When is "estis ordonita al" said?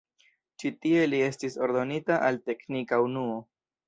1.25-2.39